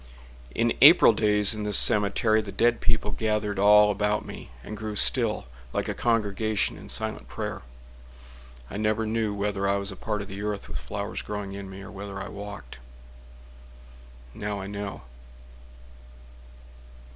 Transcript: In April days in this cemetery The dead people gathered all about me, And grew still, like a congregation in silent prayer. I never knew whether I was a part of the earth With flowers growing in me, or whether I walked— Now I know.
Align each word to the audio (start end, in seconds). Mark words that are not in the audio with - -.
In 0.55 0.73
April 0.81 1.13
days 1.13 1.53
in 1.53 1.61
this 1.61 1.77
cemetery 1.77 2.41
The 2.41 2.51
dead 2.51 2.81
people 2.81 3.11
gathered 3.11 3.59
all 3.59 3.91
about 3.91 4.25
me, 4.25 4.49
And 4.63 4.75
grew 4.75 4.95
still, 4.95 5.45
like 5.73 5.87
a 5.87 5.93
congregation 5.93 6.75
in 6.75 6.89
silent 6.89 7.27
prayer. 7.27 7.61
I 8.67 8.77
never 8.77 9.05
knew 9.05 9.31
whether 9.35 9.69
I 9.69 9.75
was 9.75 9.91
a 9.91 9.95
part 9.95 10.23
of 10.23 10.27
the 10.27 10.41
earth 10.41 10.67
With 10.67 10.79
flowers 10.81 11.21
growing 11.21 11.53
in 11.53 11.69
me, 11.69 11.83
or 11.83 11.91
whether 11.91 12.19
I 12.19 12.29
walked— 12.29 12.79
Now 14.33 14.59
I 14.59 14.65
know. 14.65 15.03